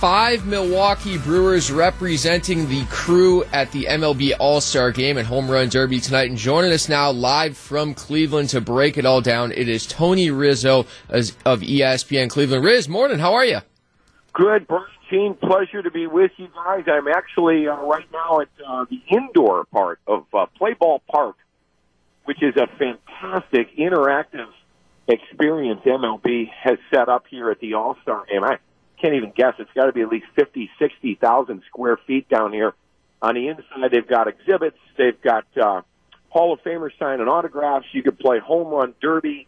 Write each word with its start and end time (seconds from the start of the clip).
five 0.00 0.46
Milwaukee 0.46 1.18
Brewers 1.18 1.70
representing 1.70 2.66
the 2.70 2.86
crew 2.86 3.44
at 3.52 3.70
the 3.72 3.84
MLB 3.84 4.32
All 4.40 4.62
Star 4.62 4.90
Game 4.92 5.18
and 5.18 5.26
Home 5.26 5.50
Run 5.50 5.68
Derby 5.68 6.00
tonight. 6.00 6.30
And 6.30 6.38
joining 6.38 6.72
us 6.72 6.88
now 6.88 7.10
live 7.10 7.54
from 7.54 7.92
Cleveland 7.92 8.48
to 8.48 8.62
break 8.62 8.96
it 8.96 9.04
all 9.04 9.20
down, 9.20 9.52
it 9.52 9.68
is 9.68 9.86
Tony 9.86 10.30
Rizzo 10.30 10.86
of 11.10 11.60
ESPN 11.60 12.30
Cleveland. 12.30 12.64
Riz, 12.64 12.88
morning. 12.88 13.18
How 13.18 13.34
are 13.34 13.44
you? 13.44 13.58
Good, 14.32 14.66
Brian. 14.66 15.34
Pleasure 15.34 15.82
to 15.82 15.90
be 15.90 16.06
with 16.06 16.30
you 16.38 16.48
guys. 16.54 16.84
I'm 16.86 17.06
actually 17.06 17.68
uh, 17.68 17.76
right 17.82 18.10
now 18.10 18.40
at 18.40 18.48
uh, 18.66 18.86
the 18.88 19.02
indoor 19.14 19.66
part 19.66 19.98
of 20.06 20.24
uh, 20.32 20.46
Play 20.56 20.72
Ball 20.72 21.02
Park, 21.10 21.36
which 22.24 22.42
is 22.42 22.54
a 22.56 22.68
fantastic 22.78 23.76
interactive 23.76 24.48
experience 25.08 25.82
MLB 25.84 26.48
has 26.48 26.78
set 26.90 27.10
up 27.10 27.24
here 27.28 27.50
at 27.50 27.60
the 27.60 27.74
All 27.74 27.98
Star 28.02 28.24
Game. 28.30 28.44
I 28.44 28.56
can't 29.00 29.14
even 29.14 29.32
guess. 29.34 29.54
It's 29.58 29.70
got 29.74 29.86
to 29.86 29.92
be 29.92 30.02
at 30.02 30.08
least 30.08 30.26
fifty, 30.34 30.70
sixty 30.78 31.14
thousand 31.14 31.62
square 31.66 31.98
feet 32.06 32.28
down 32.28 32.52
here. 32.52 32.74
On 33.22 33.34
the 33.34 33.48
inside, 33.48 33.90
they've 33.92 34.06
got 34.06 34.28
exhibits. 34.28 34.78
They've 34.96 35.20
got 35.20 35.46
uh, 35.56 35.82
Hall 36.30 36.52
of 36.52 36.60
Famers 36.62 36.92
signing 36.98 37.28
autographs. 37.28 37.86
You 37.92 38.02
could 38.02 38.18
play 38.18 38.38
home 38.38 38.68
run 38.68 38.94
derby. 39.00 39.46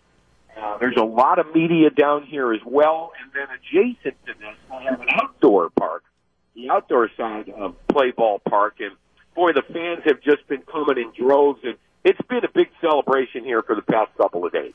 Uh, 0.54 0.76
there's 0.78 0.98
a 0.98 1.04
lot 1.04 1.38
of 1.38 1.54
media 1.54 1.88
down 1.88 2.24
here 2.24 2.52
as 2.52 2.60
well, 2.66 3.12
and 3.22 3.32
then 3.32 3.46
adjacent 3.56 4.14
to 4.26 4.34
this, 4.38 4.54
we 4.70 4.84
have 4.84 5.00
an 5.00 5.08
outdoor 5.14 5.70
park, 5.70 6.04
the 6.54 6.68
outdoor 6.68 7.08
side 7.16 7.48
of 7.48 7.74
Play 7.88 8.10
Ball 8.10 8.38
Park, 8.46 8.74
and 8.80 8.92
boy, 9.34 9.52
the 9.54 9.62
fans 9.72 10.02
have 10.04 10.20
just 10.20 10.46
been 10.48 10.60
coming 10.70 10.98
in 10.98 11.10
droves, 11.18 11.60
and 11.64 11.76
it's 12.04 12.20
been 12.28 12.44
a 12.44 12.50
big 12.52 12.68
celebration 12.82 13.44
here 13.44 13.62
for 13.62 13.74
the 13.74 13.80
past 13.80 14.10
couple 14.18 14.44
of 14.44 14.52
days. 14.52 14.74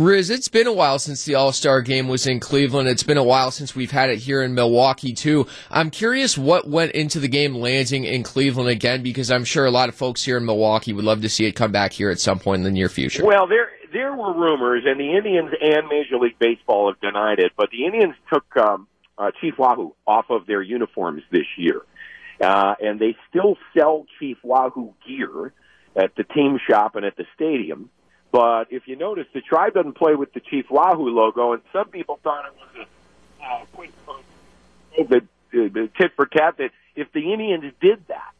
Riz, 0.00 0.30
it's 0.30 0.48
been 0.48 0.66
a 0.66 0.72
while 0.72 0.98
since 0.98 1.26
the 1.26 1.34
All 1.34 1.52
Star 1.52 1.82
game 1.82 2.08
was 2.08 2.26
in 2.26 2.40
Cleveland. 2.40 2.88
It's 2.88 3.02
been 3.02 3.18
a 3.18 3.22
while 3.22 3.50
since 3.50 3.76
we've 3.76 3.90
had 3.90 4.08
it 4.08 4.16
here 4.16 4.42
in 4.42 4.54
Milwaukee, 4.54 5.12
too. 5.12 5.46
I'm 5.70 5.90
curious 5.90 6.38
what 6.38 6.66
went 6.66 6.92
into 6.92 7.20
the 7.20 7.28
game 7.28 7.54
landing 7.54 8.04
in 8.04 8.22
Cleveland 8.22 8.70
again, 8.70 9.02
because 9.02 9.30
I'm 9.30 9.44
sure 9.44 9.66
a 9.66 9.70
lot 9.70 9.90
of 9.90 9.94
folks 9.94 10.24
here 10.24 10.38
in 10.38 10.46
Milwaukee 10.46 10.94
would 10.94 11.04
love 11.04 11.20
to 11.20 11.28
see 11.28 11.44
it 11.44 11.52
come 11.52 11.70
back 11.70 11.92
here 11.92 12.08
at 12.08 12.18
some 12.18 12.38
point 12.38 12.60
in 12.60 12.64
the 12.64 12.70
near 12.70 12.88
future. 12.88 13.26
Well, 13.26 13.46
there 13.46 13.68
there 13.92 14.14
were 14.14 14.32
rumors, 14.32 14.84
and 14.86 14.98
the 14.98 15.14
Indians 15.14 15.50
and 15.60 15.86
Major 15.88 16.16
League 16.16 16.38
Baseball 16.38 16.90
have 16.90 16.98
denied 17.02 17.38
it, 17.38 17.52
but 17.54 17.68
the 17.70 17.84
Indians 17.84 18.14
took 18.32 18.56
um, 18.56 18.88
uh, 19.18 19.32
Chief 19.38 19.58
Wahoo 19.58 19.94
off 20.06 20.30
of 20.30 20.46
their 20.46 20.62
uniforms 20.62 21.24
this 21.30 21.46
year. 21.58 21.82
Uh, 22.40 22.74
and 22.80 22.98
they 22.98 23.14
still 23.28 23.58
sell 23.76 24.06
Chief 24.18 24.38
Wahoo 24.42 24.94
gear 25.06 25.52
at 25.94 26.16
the 26.16 26.24
team 26.24 26.58
shop 26.66 26.96
and 26.96 27.04
at 27.04 27.18
the 27.18 27.26
stadium. 27.34 27.90
But 28.32 28.68
if 28.70 28.86
you 28.86 28.96
notice, 28.96 29.26
the 29.34 29.40
tribe 29.40 29.74
doesn't 29.74 29.96
play 29.96 30.14
with 30.14 30.32
the 30.32 30.40
Chief 30.40 30.66
Wahoo 30.70 31.08
logo, 31.08 31.52
and 31.52 31.62
some 31.72 31.88
people 31.88 32.20
thought 32.22 32.46
it 32.46 32.52
was 35.08 35.10
a 35.10 35.16
uh, 35.56 35.86
tit 36.00 36.12
for 36.14 36.26
tat 36.26 36.56
that 36.58 36.70
if 36.94 37.10
the 37.12 37.32
Indians 37.32 37.72
did 37.80 38.06
that, 38.08 38.34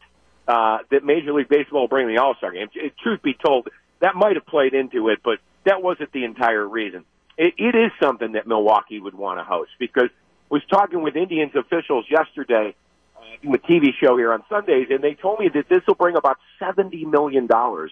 uh, 0.47 0.77
that 0.91 1.03
Major 1.03 1.33
League 1.33 1.49
Baseball 1.49 1.81
will 1.81 1.87
bring 1.87 2.07
the 2.07 2.17
All 2.17 2.35
Star 2.35 2.51
game. 2.51 2.69
Truth 3.03 3.21
be 3.21 3.33
told, 3.33 3.67
that 3.99 4.15
might 4.15 4.35
have 4.35 4.45
played 4.45 4.73
into 4.73 5.09
it, 5.09 5.19
but 5.23 5.39
that 5.65 5.81
wasn't 5.81 6.11
the 6.11 6.23
entire 6.23 6.67
reason. 6.67 7.05
It, 7.37 7.55
it 7.57 7.75
is 7.75 7.91
something 8.01 8.33
that 8.33 8.47
Milwaukee 8.47 8.99
would 8.99 9.15
want 9.15 9.39
to 9.39 9.43
host 9.43 9.71
because 9.79 10.09
I 10.09 10.53
was 10.53 10.63
talking 10.69 11.01
with 11.01 11.15
Indians 11.15 11.55
officials 11.55 12.05
yesterday 12.09 12.75
uh, 13.15 13.53
a 13.53 13.57
TV 13.57 13.93
show 13.99 14.17
here 14.17 14.33
on 14.33 14.43
Sundays, 14.49 14.87
and 14.89 15.03
they 15.03 15.13
told 15.13 15.39
me 15.39 15.49
that 15.53 15.69
this 15.69 15.81
will 15.87 15.95
bring 15.95 16.15
about 16.15 16.37
seventy 16.59 17.05
million 17.05 17.47
dollars 17.47 17.91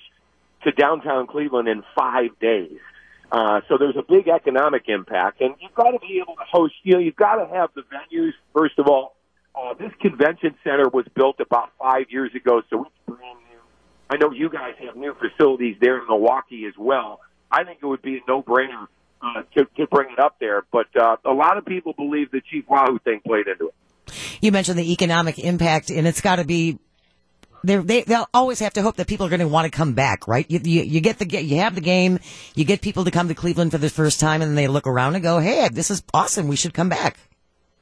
to 0.64 0.72
downtown 0.72 1.28
Cleveland 1.28 1.68
in 1.68 1.84
five 1.98 2.38
days. 2.40 2.80
Uh, 3.32 3.62
so 3.68 3.78
there's 3.78 3.96
a 3.96 4.02
big 4.02 4.28
economic 4.28 4.84
impact, 4.88 5.42
and 5.42 5.54
you've 5.62 5.76
got 5.76 5.92
to 5.92 6.00
be 6.00 6.20
able 6.22 6.36
to 6.36 6.44
host. 6.52 6.74
You 6.84 6.94
know, 6.94 7.00
you've 7.00 7.16
got 7.16 7.36
to 7.36 7.48
have 7.54 7.70
the 7.76 7.82
venues. 7.82 8.32
First 8.56 8.80
of 8.80 8.88
all, 8.88 9.16
uh, 9.56 9.76
this 9.76 9.92
convention 10.02 10.56
center 10.64 10.90
was 10.90 11.06
built 11.14 11.40
about 11.40 11.70
five 11.80 12.06
years 12.10 12.32
ago, 12.34 12.62
so 12.70 12.86
it's 12.86 12.96
brand 13.06 13.38
new. 13.52 13.60
I 14.10 14.18
know 14.18 14.32
you 14.32 14.50
guys 14.50 14.74
have 14.84 14.96
new 14.96 15.14
facilities 15.14 15.76
there 15.80 16.00
in 16.00 16.08
Milwaukee 16.08 16.66
as 16.66 16.74
well. 16.78 17.20
I 17.52 17.64
think 17.64 17.80
it 17.82 17.86
would 17.86 18.02
be 18.02 18.18
a 18.18 18.22
no-brainer 18.28 18.88
uh, 19.22 19.44
to, 19.56 19.66
to 19.78 19.88
bring 19.88 20.12
it 20.12 20.20
up 20.20 20.38
there. 20.40 20.64
But 20.72 20.88
uh, 21.00 21.18
a 21.26 21.34
lot 21.34 21.58
of 21.58 21.66
people 21.66 21.94
believe 21.94 22.32
the 22.32 22.42
Chief 22.42 22.66
Wahoo 22.68 23.00
thing 23.00 23.22
played 23.26 23.48
into 23.48 23.68
it. 23.68 23.76
You 24.42 24.52
mentioned 24.52 24.80
the 24.80 24.92
economic 24.92 25.38
impact, 25.38 25.92
and 25.92 26.08
it's 26.08 26.22
got 26.22 26.38
to 26.38 26.46
be 26.46 26.80
they're, 27.64 27.82
they 27.82 28.04
they'll 28.04 28.30
always 28.34 28.60
have 28.60 28.74
to 28.74 28.82
hope 28.82 28.98
that 28.98 29.08
people 29.08 29.26
are 29.26 29.30
going 29.30 29.40
to 29.40 29.48
want 29.48 29.66
to 29.66 29.76
come 29.76 29.94
back, 29.94 30.28
right? 30.28 30.50
You, 30.50 30.60
you, 30.64 30.82
you 30.84 31.02
get 31.02 31.20
the 31.20 31.44
you 31.44 31.58
have 31.58 31.76
the 31.76 31.82
game, 31.82 32.20
you 32.56 32.66
get 32.66 32.82
people 32.82 33.06
to 33.06 33.12
come 33.12 33.28
to 33.28 33.36
Cleveland 33.36 33.72
for 33.72 33.78
the 33.78 33.90
first 33.90 34.20
time, 34.20 34.42
and 34.42 34.50
then 34.50 34.56
they 34.56 34.68
look 34.68 34.88
around 34.88 35.16
and 35.16 35.24
go, 35.24 35.40
"Hey, 35.40 35.70
this 35.70 35.92
is 35.92 36.04
awesome. 36.14 36.48
We 36.48 36.56
should 36.56 36.74
come 36.74 36.90
back." 36.90 37.18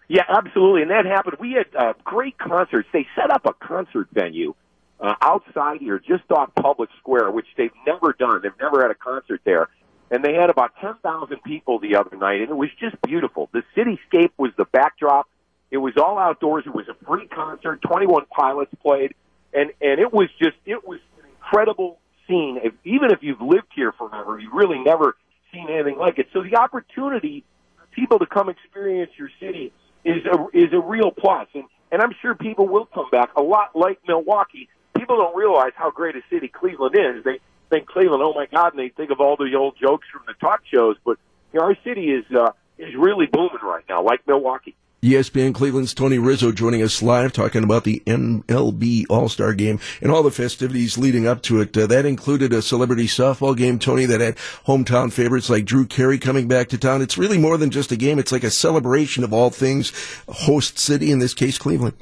Yeah, 0.08 0.24
absolutely, 0.30 0.84
and 0.84 0.92
that 0.92 1.06
happened. 1.06 1.38
We 1.40 1.52
had 1.54 1.76
uh, 1.76 1.94
great 2.04 2.38
concerts. 2.38 2.88
They 2.94 3.06
set 3.16 3.30
up 3.30 3.46
a 3.46 3.54
concert 3.54 4.08
venue 4.14 4.54
uh, 5.00 5.16
outside 5.22 5.80
here, 5.80 6.00
just 6.00 6.32
off 6.32 6.56
Public 6.56 6.90
Square, 7.00 7.32
which 7.32 7.48
they've 7.58 7.72
never 7.86 8.14
done. 8.18 8.42
They've 8.42 8.52
never 8.60 8.82
had 8.82 8.92
a 8.92 8.96
concert 8.96 9.42
there, 9.44 9.68
and 10.10 10.24
they 10.24 10.34
had 10.34 10.50
about 10.50 10.72
ten 10.80 10.96
thousand 11.04 11.44
people 11.44 11.80
the 11.80 11.98
other 11.98 12.16
night, 12.16 12.42
and 12.42 12.50
it 12.50 12.56
was 12.56 12.70
just 12.80 12.96
beautiful. 13.02 13.50
The 13.52 13.64
cityscape 13.76 14.32
was 14.38 14.52
the 14.58 14.66
backdrop. 14.66 15.28
It 15.70 15.78
was 15.78 15.94
all 15.98 16.18
outdoors. 16.18 16.64
It 16.66 16.74
was 16.74 16.88
a 16.88 17.06
free 17.06 17.28
concert. 17.28 17.82
Twenty-one 17.82 18.26
pilots 18.32 18.72
played 18.82 19.14
and 19.58 19.72
and 19.82 20.00
it 20.00 20.14
was 20.14 20.30
just 20.40 20.56
it 20.66 20.88
was 20.88 21.00
an 21.18 21.30
incredible 21.30 22.00
scene. 22.28 22.60
If, 22.64 22.74
even 22.84 23.12
if 23.12 23.20
you've 23.22 23.42
lived 23.42 23.68
here 23.76 23.92
forever, 23.92 24.40
you've 24.40 24.54
really 24.54 24.80
never 24.80 25.16
seen 25.52 25.70
anything 25.70 25.98
like 25.98 26.20
it. 26.20 26.28
So 26.34 26.44
the 26.44 26.58
opportunity 26.58 27.44
for 27.78 27.88
people 27.88 28.20
to 28.20 28.26
come 28.26 28.50
experience 28.50 29.12
your 29.18 29.30
city 29.40 29.74
is 30.06 30.26
a 30.26 30.46
is 30.54 30.74
a 30.74 30.80
real 30.80 31.12
plus, 31.12 31.48
and 31.54 31.64
and 31.92 32.02
I'm 32.02 32.14
sure 32.22 32.36
people 32.36 32.68
will 32.68 32.86
come 32.86 33.10
back. 33.12 33.32
A 33.36 33.42
lot 33.42 33.76
like 33.76 34.00
Milwaukee, 34.08 34.70
people 34.96 35.18
don't 35.18 35.36
realize 35.36 35.72
how 35.76 35.90
great 35.90 36.16
a 36.16 36.22
city 36.30 36.48
Cleveland 36.48 36.96
is. 36.96 37.24
They 37.24 37.40
think 37.70 37.88
Cleveland, 37.88 38.24
oh 38.24 38.34
my 38.34 38.46
God, 38.46 38.74
and 38.74 38.80
they 38.80 38.90
think 38.90 39.10
of 39.10 39.20
all 39.20 39.36
the 39.38 39.56
old 39.56 39.76
jokes 39.82 40.08
from 40.12 40.22
the 40.28 40.34
talk 40.34 40.62
shows. 40.72 40.98
But 41.04 41.18
you 41.54 41.60
know, 41.60 41.66
our 41.66 41.78
city 41.84 42.12
is 42.12 42.26
uh, 42.36 42.52
is 42.78 42.94
really 42.96 43.26
booming 43.26 43.64
right 43.64 43.84
now, 43.90 44.04
like 44.04 44.28
Milwaukee. 44.28 44.76
ESPN 45.04 45.54
Cleveland's 45.54 45.94
Tony 45.94 46.18
Rizzo 46.18 46.52
joining 46.52 46.82
us 46.82 47.04
live 47.04 47.32
talking 47.32 47.64
about 47.64 47.84
the 47.84 48.02
MLB 48.08 49.06
All 49.12 49.30
Star 49.30 49.54
Game 49.54 49.80
and 50.02 50.12
all 50.12 50.24
the 50.24 50.32
festivities 50.32 50.98
leading 50.98 51.28
up 51.28 51.44
to 51.44 51.62
it. 51.62 51.78
Uh, 51.78 51.86
that 51.86 52.08
included 52.08 52.52
a 52.52 52.64
celebrity 52.64 53.06
softball 53.06 53.56
game, 53.56 53.78
Tony, 53.78 54.06
that 54.06 54.22
had 54.22 54.38
hometown 54.66 55.14
favorites 55.14 55.52
like 55.52 55.66
Drew 55.66 55.86
Carey 55.86 56.18
coming 56.18 56.48
back 56.48 56.70
to 56.70 56.80
town. 56.80 57.04
It's 57.04 57.16
really 57.16 57.38
more 57.38 57.58
than 57.58 57.70
just 57.70 57.92
a 57.92 57.96
game. 57.96 58.18
It's 58.18 58.32
like 58.32 58.44
a 58.44 58.50
celebration 58.50 59.24
of 59.24 59.32
all 59.32 59.52
things 59.52 59.94
host 60.28 60.80
city, 60.80 61.12
in 61.12 61.20
this 61.20 61.36
case, 61.36 61.60
Cleveland. 61.60 61.94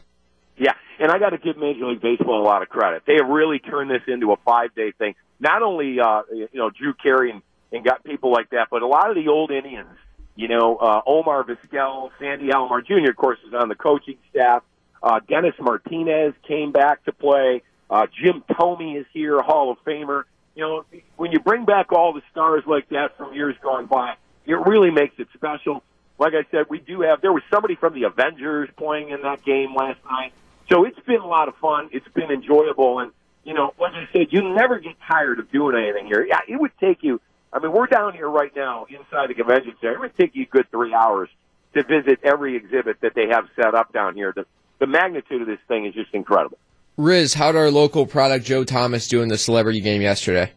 Yeah, 0.56 0.76
and 0.98 1.12
I 1.12 1.20
got 1.20 1.32
to 1.32 1.38
give 1.38 1.58
Major 1.58 1.88
League 1.88 2.02
Baseball 2.02 2.42
a 2.42 2.48
lot 2.48 2.62
of 2.62 2.70
credit. 2.70 3.04
They 3.06 3.16
have 3.16 3.28
really 3.28 3.60
turned 3.60 3.92
this 3.92 4.04
into 4.08 4.32
a 4.32 4.38
five 4.46 4.74
day 4.74 4.94
thing. 4.98 5.16
Not 5.42 5.64
only, 5.64 6.00
uh, 6.00 6.22
you 6.32 6.48
know, 6.54 6.70
Drew 6.70 6.94
Carey 6.94 7.32
and, 7.32 7.42
and 7.74 7.84
got 7.84 8.06
people 8.06 8.32
like 8.32 8.52
that, 8.52 8.70
but 8.72 8.84
a 8.84 8.88
lot 8.88 9.10
of 9.10 9.18
the 9.18 9.28
old 9.28 9.52
Indians 9.52 9.98
you 10.36 10.48
know, 10.48 10.76
uh, 10.76 11.02
Omar 11.06 11.44
Vizquel, 11.44 12.12
Sandy 12.20 12.50
Alomar 12.50 12.86
Jr., 12.86 13.10
of 13.10 13.16
course, 13.16 13.40
is 13.48 13.54
on 13.54 13.70
the 13.70 13.76
coaching 13.76 14.18
staff. 14.30 14.64
Uh, 15.02 15.20
Dennis 15.28 15.56
Martinez 15.60 16.34
came 16.48 16.72
back 16.72 17.04
to 17.06 17.14
play. 17.14 17.62
Uh, 17.90 18.08
Jim 18.08 18.44
Thome 18.50 19.00
is 19.00 19.06
here, 19.14 19.42
Hall 19.42 19.72
of 19.72 19.78
Famer. 19.86 20.24
You 20.56 20.64
know, 20.64 20.86
when 21.18 21.32
you 21.32 21.40
bring 21.40 21.66
back 21.66 21.92
all 21.92 22.14
the 22.14 22.22
stars 22.32 22.64
like 22.66 22.90
that 22.90 23.18
from 23.18 23.34
years 23.34 23.56
gone 23.62 23.86
by, 23.86 24.16
it 24.46 24.56
really 24.56 24.92
makes 24.92 25.16
it 25.20 25.28
special. 25.34 25.84
Like 26.18 26.34
I 26.34 26.46
said, 26.50 26.66
we 26.70 26.80
do 26.80 27.02
have, 27.02 27.22
there 27.22 27.34
was 27.34 27.44
somebody 27.52 27.76
from 27.76 27.94
the 27.94 28.04
Avengers 28.04 28.70
playing 28.78 29.10
in 29.10 29.22
that 29.24 29.44
game 29.44 29.76
last 29.76 30.00
night. 30.10 30.34
So 30.70 30.86
it's 30.86 31.00
been 31.02 31.22
a 31.22 31.28
lot 31.28 31.50
of 31.50 31.56
fun. 31.58 31.90
It's 31.92 32.08
been 32.10 32.32
enjoyable. 32.32 33.00
And, 33.00 33.12
you 33.44 33.54
know, 33.54 33.74
like 33.80 33.94
I 33.94 34.08
said, 34.12 34.28
you 34.32 34.42
never 34.42 34.80
get 34.80 34.96
tired 35.08 35.40
of 35.40 35.52
doing 35.52 35.76
anything 35.76 36.08
here. 36.08 36.26
Yeah, 36.26 36.40
it 36.48 36.60
would 36.60 36.72
take 36.80 37.04
you 37.04 37.22
I 37.56 37.60
mean, 37.60 37.72
we're 37.72 37.88
down 37.88 38.14
here 38.14 38.30
right 38.30 38.54
now 38.54 38.86
inside 38.90 39.30
the 39.30 39.34
convention 39.34 39.76
center. 39.80 39.94
It 39.94 40.00
would 40.02 40.18
take 40.18 40.36
you 40.36 40.44
a 40.44 40.46
good 40.46 40.70
three 40.72 40.94
hours 40.94 41.30
to 41.74 41.84
visit 41.84 42.20
every 42.22 42.58
exhibit 42.58 43.00
that 43.00 43.16
they 43.16 43.28
have 43.30 43.46
set 43.56 43.74
up 43.74 43.94
down 43.94 44.14
here. 44.14 44.34
The, 44.36 44.46
the 44.80 44.88
magnitude 44.88 45.42
of 45.42 45.48
this 45.48 45.60
thing 45.70 45.86
is 45.86 45.94
just 45.94 46.14
incredible. 46.14 46.58
Riz, 46.98 47.34
how 47.34 47.54
did 47.54 47.58
our 47.58 47.72
local 47.72 48.06
product 48.06 48.46
Joe 48.46 48.66
Thomas 48.66 49.08
do 49.08 49.22
in 49.22 49.30
the 49.30 49.38
celebrity 49.38 49.80
game 49.80 50.02
yesterday? 50.02 50.52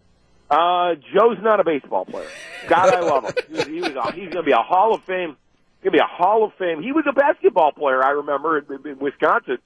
Uh, 0.50 0.96
Joe's 1.14 1.38
not 1.40 1.60
a 1.60 1.64
baseball 1.64 2.04
player. 2.04 2.26
God, 2.66 2.92
I 2.92 3.00
love 3.00 3.24
him. 3.24 3.34
He 3.46 3.54
was, 3.54 3.66
he 3.66 3.80
was 3.80 3.90
a, 3.92 4.12
he's 4.12 4.30
going 4.30 4.30
to 4.30 4.42
be 4.42 4.52
a 4.52 4.56
Hall 4.56 4.92
of 4.92 5.04
Fame. 5.04 5.36
Going 5.84 5.84
to 5.84 5.90
be 5.92 5.98
a 5.98 6.04
Hall 6.04 6.44
of 6.44 6.52
Fame. 6.54 6.82
He 6.82 6.90
was 6.90 7.04
a 7.08 7.12
basketball 7.12 7.70
player. 7.70 8.02
I 8.02 8.10
remember 8.10 8.58
in, 8.58 8.86
in 8.88 8.98
Wisconsin 8.98 9.58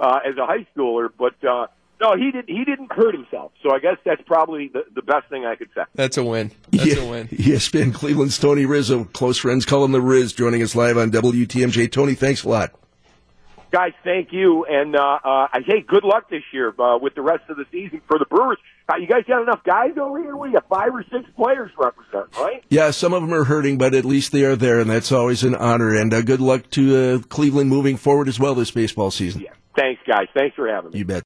uh, 0.00 0.18
as 0.26 0.36
a 0.36 0.46
high 0.46 0.66
schooler, 0.74 1.10
but 1.16 1.34
uh, 1.44 1.68
no, 2.02 2.16
he 2.16 2.32
didn't. 2.32 2.48
He 2.48 2.64
didn't 2.64 2.92
hurt 2.92 3.14
himself. 3.14 3.52
So 3.62 3.72
I 3.72 3.78
guess 3.78 3.96
that's 4.04 4.22
probably 4.26 4.68
the, 4.68 4.84
the 4.92 5.02
best 5.02 5.28
thing 5.30 5.46
I 5.46 5.54
could 5.54 5.68
say. 5.72 5.82
That's 5.94 6.16
a 6.16 6.24
win. 6.24 6.50
That's 6.70 6.96
yeah, 6.96 7.02
a 7.02 7.08
win. 7.08 7.28
ESPN 7.28 7.94
Cleveland's 7.94 8.38
Tony 8.38 8.66
Rizzo, 8.66 9.04
close 9.04 9.38
friends 9.38 9.64
call 9.64 9.84
him 9.84 9.92
the 9.92 10.00
Riz, 10.00 10.32
joining 10.32 10.62
us 10.62 10.74
live 10.74 10.98
on 10.98 11.12
WTMJ. 11.12 11.92
Tony, 11.92 12.14
thanks 12.14 12.42
a 12.42 12.48
lot. 12.48 12.72
Guys, 13.70 13.92
thank 14.04 14.32
you, 14.32 14.66
and 14.68 14.94
uh, 14.96 15.18
uh, 15.24 15.46
hey, 15.64 15.80
good 15.80 16.04
luck 16.04 16.28
this 16.28 16.42
year 16.52 16.74
uh, 16.78 16.98
with 16.98 17.14
the 17.14 17.22
rest 17.22 17.44
of 17.48 17.56
the 17.56 17.64
season 17.70 18.02
for 18.06 18.18
the 18.18 18.26
Brewers. 18.26 18.58
Uh, 18.86 18.96
you 18.96 19.06
guys 19.06 19.22
got 19.26 19.40
enough 19.40 19.62
guys 19.64 19.96
over 19.96 20.20
here? 20.20 20.36
We 20.36 20.52
got 20.52 20.68
five 20.68 20.92
or 20.92 21.02
six 21.04 21.24
players 21.36 21.70
represent, 21.78 22.36
right? 22.36 22.62
Yeah, 22.68 22.90
some 22.90 23.14
of 23.14 23.22
them 23.22 23.32
are 23.32 23.44
hurting, 23.44 23.78
but 23.78 23.94
at 23.94 24.04
least 24.04 24.32
they 24.32 24.44
are 24.44 24.56
there, 24.56 24.80
and 24.80 24.90
that's 24.90 25.10
always 25.10 25.42
an 25.44 25.54
honor. 25.54 25.94
And 25.94 26.12
uh, 26.12 26.20
good 26.20 26.40
luck 26.40 26.68
to 26.70 26.96
uh, 26.96 27.18
Cleveland 27.28 27.70
moving 27.70 27.96
forward 27.96 28.28
as 28.28 28.38
well 28.38 28.54
this 28.54 28.72
baseball 28.72 29.10
season. 29.10 29.42
Yeah. 29.42 29.52
Thanks, 29.76 30.02
guys. 30.06 30.26
Thanks 30.34 30.54
for 30.54 30.68
having 30.68 30.90
me. 30.90 30.98
You 30.98 31.04
bet. 31.04 31.20